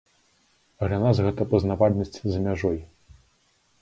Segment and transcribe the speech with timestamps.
[0.85, 2.77] Для нас гэта пазнавальнасць за мяжой.